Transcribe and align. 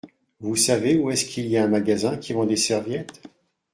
Vous 0.39 0.55
savez 0.55 0.97
où 0.97 1.11
est-ce 1.11 1.25
qu’il 1.25 1.45
y 1.45 1.57
a 1.57 1.63
un 1.63 1.67
magasin 1.67 2.17
qui 2.17 2.33
vend 2.33 2.45
des 2.47 2.55
serviettes? 2.57 3.21